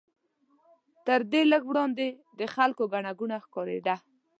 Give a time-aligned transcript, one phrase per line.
[1.05, 2.07] تر دې لږ وړاندې
[2.39, 3.95] د خلکو ګڼه ګوڼه ښکارېده.